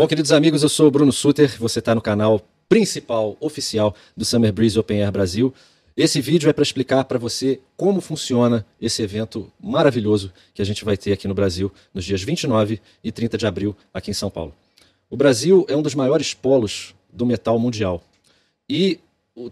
[0.00, 0.62] bom, queridos amigos?
[0.62, 2.40] Eu sou o Bruno Suter, você está no canal
[2.70, 5.52] principal oficial do Summer Breeze Open Air Brasil.
[5.94, 10.86] Esse vídeo é para explicar para você como funciona esse evento maravilhoso que a gente
[10.86, 14.30] vai ter aqui no Brasil nos dias 29 e 30 de abril aqui em São
[14.30, 14.54] Paulo.
[15.10, 18.02] O Brasil é um dos maiores polos do metal mundial
[18.66, 19.00] e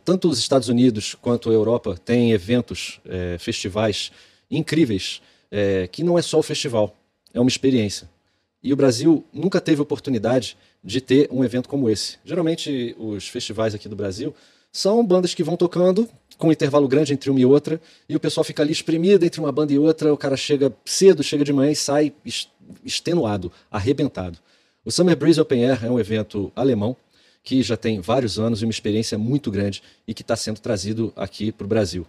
[0.03, 4.11] tanto os Estados Unidos quanto a Europa têm eventos, é, festivais
[4.51, 6.97] incríveis, é, que não é só o festival,
[7.35, 8.09] é uma experiência.
[8.63, 12.19] E o Brasil nunca teve oportunidade de ter um evento como esse.
[12.25, 14.35] Geralmente, os festivais aqui do Brasil
[14.73, 18.21] são bandas que vão tocando com um intervalo grande entre uma e outra, e o
[18.21, 21.53] pessoal fica ali espremido entre uma banda e outra, o cara chega cedo, chega de
[21.53, 22.13] manhã e sai
[22.85, 24.39] extenuado, arrebentado.
[24.85, 26.97] O Summer Breeze Open Air é um evento alemão
[27.43, 31.13] que já tem vários anos e uma experiência muito grande e que está sendo trazido
[31.17, 32.07] aqui para o Brasil.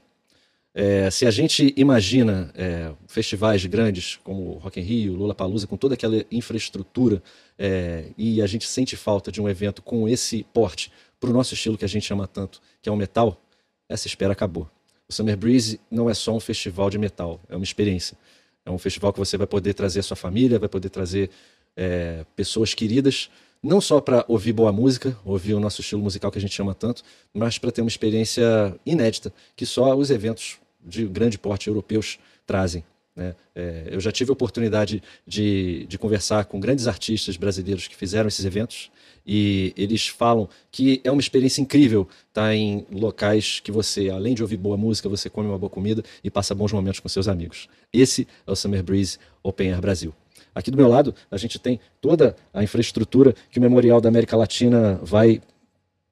[0.73, 5.95] É, se a gente imagina é, festivais grandes como Rock in Rio, Lollapalooza, com toda
[5.95, 7.21] aquela infraestrutura,
[7.57, 11.53] é, e a gente sente falta de um evento com esse porte para o nosso
[11.53, 13.41] estilo que a gente ama tanto, que é o metal,
[13.89, 14.69] essa espera acabou.
[15.07, 18.15] O Summer Breeze não é só um festival de metal, é uma experiência.
[18.63, 21.31] É um festival que você vai poder trazer a sua família, vai poder trazer
[21.75, 23.29] é, pessoas queridas,
[23.61, 26.73] não só para ouvir boa música, ouvir o nosso estilo musical que a gente ama
[26.73, 32.17] tanto, mas para ter uma experiência inédita que só os eventos de grande porte europeus
[32.45, 32.83] trazem.
[33.15, 33.35] Né?
[33.53, 38.29] É, eu já tive a oportunidade de, de conversar com grandes artistas brasileiros que fizeram
[38.29, 38.89] esses eventos
[39.27, 44.41] e eles falam que é uma experiência incrível estar em locais que você, além de
[44.41, 47.67] ouvir boa música, você come uma boa comida e passa bons momentos com seus amigos.
[47.91, 50.13] Esse é o Summer Breeze Open Air Brasil.
[50.53, 54.35] Aqui do meu lado, a gente tem toda a infraestrutura que o Memorial da América
[54.35, 55.41] Latina vai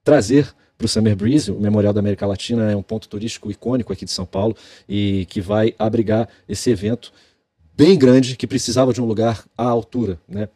[0.03, 1.51] trazer para o Summer Breeze.
[1.51, 4.55] O Memorial da América Latina é um ponto turístico icônico aqui de São Paulo
[4.87, 7.11] e que vai abrigar esse evento
[7.75, 10.49] bem grande que precisava de um lugar à altura, né?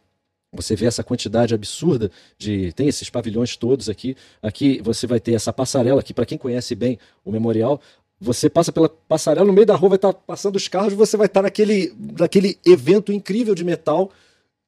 [0.54, 2.74] Você vê essa quantidade absurda de.
[2.74, 4.14] Tem esses pavilhões todos aqui.
[4.42, 7.80] Aqui você vai ter essa passarela, que para quem conhece bem o memorial,
[8.22, 11.16] você passa pela passarela, no meio da rua vai estar tá passando os carros, você
[11.16, 14.10] vai estar tá naquele, naquele evento incrível de metal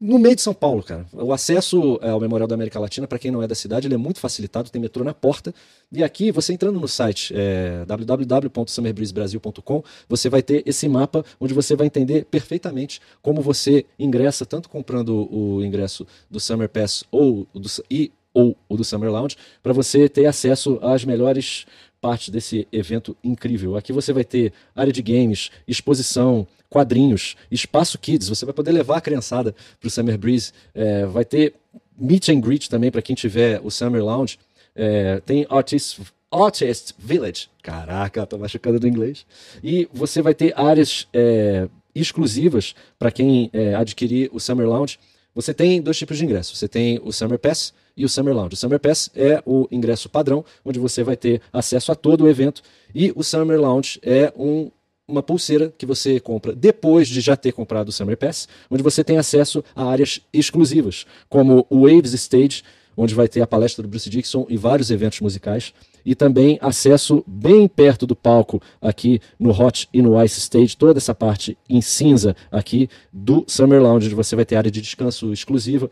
[0.00, 1.06] no meio de São Paulo, cara.
[1.12, 3.98] O acesso ao Memorial da América Latina, para quem não é da cidade, ele é
[3.98, 5.54] muito facilitado, tem metrô na porta.
[5.90, 11.76] E aqui, você entrando no site é, www.summerbreezebrasil.com, você vai ter esse mapa onde você
[11.76, 17.70] vai entender perfeitamente como você ingressa, tanto comprando o ingresso do Summer Pass ou do,
[17.88, 21.64] e ou o do Summer Lounge, para você ter acesso às melhores
[22.04, 23.78] parte desse evento incrível.
[23.78, 28.28] Aqui você vai ter área de games, exposição, quadrinhos, espaço kids.
[28.28, 30.52] Você vai poder levar a criançada para o Summer Breeze.
[30.74, 31.54] É, vai ter
[31.96, 34.38] meet and greet também para quem tiver o Summer Lounge.
[34.76, 37.48] É, tem Artist, Artist Village.
[37.62, 39.24] Caraca, tô machucando do inglês.
[39.62, 44.98] E você vai ter áreas é, exclusivas para quem é, adquirir o Summer Lounge.
[45.34, 46.54] Você tem dois tipos de ingresso.
[46.54, 48.54] Você tem o Summer Pass e o Summer Lounge.
[48.54, 52.28] O Summer Pass é o ingresso padrão, onde você vai ter acesso a todo o
[52.28, 52.62] evento,
[52.94, 54.70] e o Summer Lounge é um,
[55.06, 59.02] uma pulseira que você compra depois de já ter comprado o Summer Pass, onde você
[59.02, 62.62] tem acesso a áreas exclusivas, como o Waves Stage,
[62.96, 65.72] onde vai ter a palestra do Bruce Dixon e vários eventos musicais,
[66.04, 70.98] e também acesso bem perto do palco aqui no Hot e no Ice Stage, toda
[70.98, 75.32] essa parte em cinza aqui do Summer Lounge, onde você vai ter área de descanso
[75.32, 75.90] exclusiva,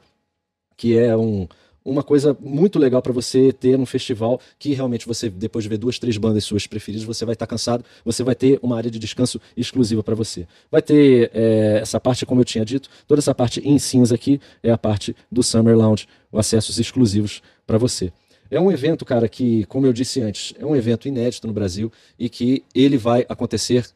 [0.77, 1.49] que é um,
[1.84, 5.78] uma coisa muito legal para você ter num festival que realmente você, depois de ver
[5.78, 8.91] duas, três bandas suas preferidas, você vai estar tá cansado, você vai ter uma área
[8.91, 10.47] de descanso exclusiva para você.
[10.70, 14.41] Vai ter é, essa parte, como eu tinha dito, toda essa parte em cinza aqui
[14.62, 18.12] é a parte do Summer Lounge, acessos exclusivos para você.
[18.50, 21.91] É um evento, cara, que, como eu disse antes, é um evento inédito no Brasil
[22.19, 23.87] e que ele vai acontecer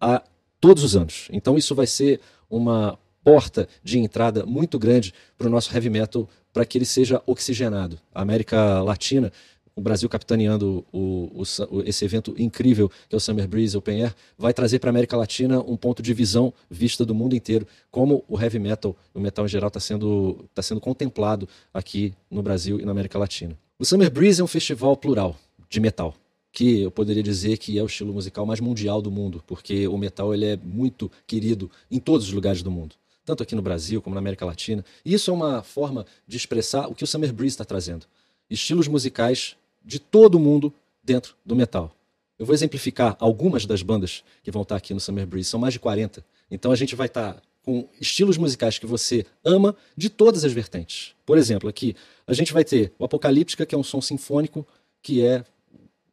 [0.00, 0.22] a
[0.60, 1.28] todos os anos.
[1.32, 6.28] Então isso vai ser uma porta de entrada muito grande para o nosso heavy metal
[6.52, 7.98] para que ele seja oxigenado.
[8.14, 9.32] A América Latina,
[9.74, 14.14] o Brasil capitaneando o, o, esse evento incrível que é o Summer Breeze Open Air,
[14.36, 18.24] vai trazer para a América Latina um ponto de visão vista do mundo inteiro, como
[18.28, 22.80] o heavy metal, o metal em geral está sendo, tá sendo contemplado aqui no Brasil
[22.80, 23.56] e na América Latina.
[23.78, 25.36] O Summer Breeze é um festival plural
[25.68, 26.14] de metal
[26.52, 29.96] que eu poderia dizer que é o estilo musical mais mundial do mundo, porque o
[29.96, 32.96] metal ele é muito querido em todos os lugares do mundo
[33.30, 34.84] tanto aqui no Brasil como na América Latina.
[35.04, 38.06] E isso é uma forma de expressar o que o Summer Breeze está trazendo.
[38.48, 41.94] Estilos musicais de todo o mundo dentro do metal.
[42.36, 45.74] Eu vou exemplificar algumas das bandas que vão estar aqui no Summer Breeze, são mais
[45.74, 46.24] de 40.
[46.50, 51.14] Então a gente vai estar com estilos musicais que você ama de todas as vertentes.
[51.24, 51.94] Por exemplo, aqui
[52.26, 54.66] a gente vai ter o Apocalíptica, que é um som sinfônico,
[55.00, 55.44] que é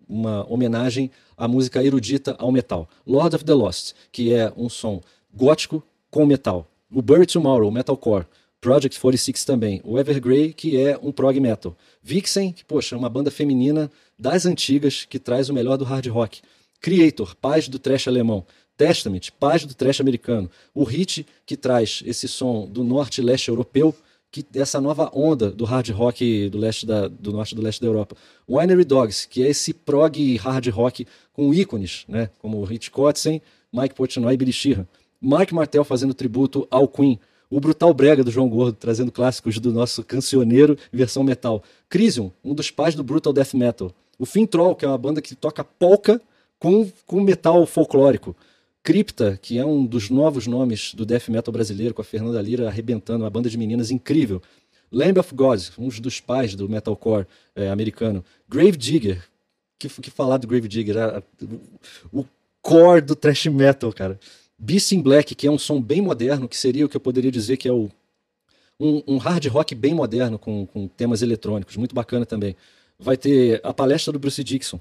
[0.08, 2.88] uma homenagem à música erudita ao metal.
[3.08, 5.02] Lord of the Lost, que é um som
[5.34, 8.26] gótico com metal o Bury Tomorrow, metalcore,
[8.60, 9.82] Project 46 também.
[9.84, 11.78] O Evergrey, que é um prog metal.
[12.02, 16.08] Vixen, que, poxa, é uma banda feminina das antigas que traz o melhor do hard
[16.08, 16.42] rock.
[16.82, 18.46] Creator, paz do trash alemão.
[18.76, 20.50] Testament, paz do trash americano.
[20.74, 23.96] O Hit, que traz esse som do norte e leste europeu,
[24.32, 27.82] que dessa nova onda do hard rock do leste da, do norte e do leste
[27.82, 28.16] da Europa.
[28.50, 33.42] Winery Dogs, que é esse prog hard rock com ícones, né, como Rich Kotzen,
[33.72, 34.88] Mike Portnoy e Billy Sheehan.
[35.22, 37.20] Mark Martel fazendo tributo ao Queen.
[37.50, 41.64] O Brutal Brega do João Gordo, trazendo clássicos do nosso cancioneiro versão metal.
[41.88, 43.92] Crisium, um dos pais do Brutal Death Metal.
[44.20, 46.22] O Fin Troll, que é uma banda que toca polka
[46.60, 48.36] com, com metal folclórico.
[48.84, 52.68] Cripta, que é um dos novos nomes do death metal brasileiro, com a Fernanda Lira
[52.68, 54.42] arrebentando, uma banda de meninas incrível.
[54.92, 57.26] Lamb of God, um dos pais do metalcore
[57.56, 58.24] é, americano.
[58.48, 59.22] Grave Digger,
[59.78, 60.96] que, que falar do Grave Digger?
[62.12, 62.26] O
[62.62, 64.20] core do thrash metal, cara.
[64.58, 67.32] Beast in Black, que é um som bem moderno, que seria o que eu poderia
[67.32, 67.92] dizer que é o,
[68.80, 72.56] um, um hard rock bem moderno, com, com temas eletrônicos, muito bacana também.
[73.00, 74.80] Vai ter a palestra do Bruce Dixon,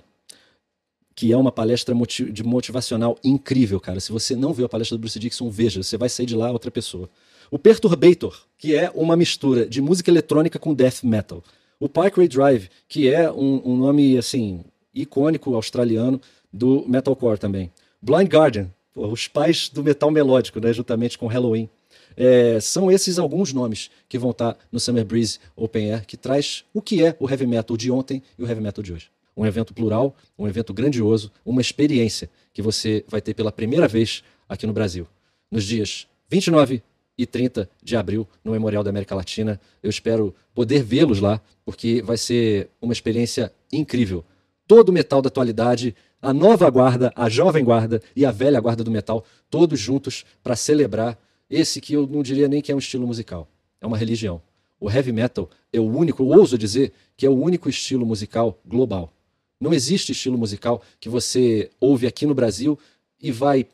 [1.14, 1.94] que é uma palestra
[2.30, 4.00] de motivacional incrível, cara.
[4.00, 6.50] Se você não viu a palestra do Bruce Dixon, veja, você vai sair de lá
[6.50, 7.08] outra pessoa.
[7.50, 11.44] O Perturbator, que é uma mistura de música eletrônica com death metal.
[11.78, 14.64] O Parkway Drive, que é um, um nome, assim,
[14.94, 16.20] icônico australiano
[16.52, 17.70] do metalcore também.
[18.00, 21.68] Blind Guardian, os pais do metal melódico, né, juntamente com Halloween.
[22.16, 26.64] É, são esses alguns nomes que vão estar no Summer Breeze Open Air, que traz
[26.72, 29.44] o que é o heavy metal de ontem e o heavy metal de hoje um
[29.44, 34.66] evento plural, um evento grandioso, uma experiência que você vai ter pela primeira vez aqui
[34.66, 35.06] no Brasil.
[35.50, 36.82] Nos dias 29
[37.18, 39.60] e 30 de abril, no Memorial da América Latina.
[39.82, 44.24] Eu espero poder vê-los lá, porque vai ser uma experiência incrível.
[44.66, 48.82] Todo o metal da atualidade, a nova guarda, a jovem guarda e a velha guarda
[48.82, 51.18] do metal, todos juntos para celebrar
[51.48, 53.48] esse que eu não diria nem que é um estilo musical,
[53.80, 54.42] é uma religião.
[54.80, 58.58] O heavy metal é o único, eu ouso dizer que é o único estilo musical
[58.66, 59.12] global.
[59.60, 62.78] Não existe estilo musical que você ouve aqui no Brasil
[63.20, 63.66] e vai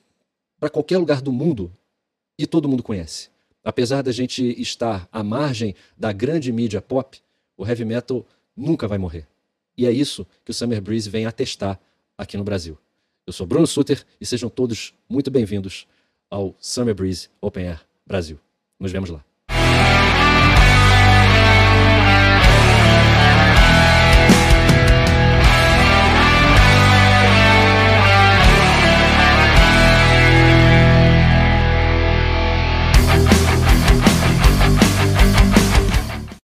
[0.60, 1.72] para qualquer lugar do mundo
[2.38, 3.30] e todo mundo conhece.
[3.64, 7.18] Apesar da gente estar à margem da grande mídia pop,
[7.56, 8.24] o heavy metal
[8.56, 9.26] nunca vai morrer.
[9.76, 11.80] E é isso que o Summer Breeze vem atestar
[12.16, 12.78] aqui no Brasil.
[13.26, 15.86] Eu sou Bruno Suter e sejam todos muito bem-vindos
[16.28, 18.38] ao Summer Breeze Open Air Brasil.
[18.78, 19.24] Nos vemos lá.